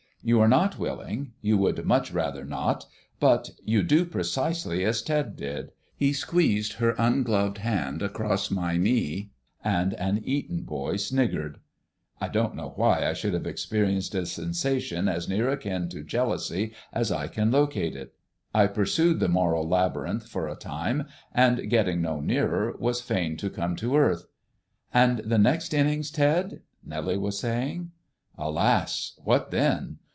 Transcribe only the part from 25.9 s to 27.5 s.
Ted" Nellie was